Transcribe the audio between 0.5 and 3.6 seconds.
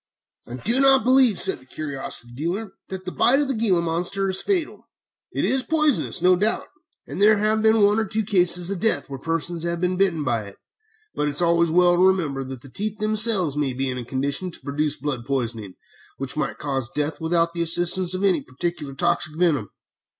do not believe," said the curiosity dealer, "that the bite of the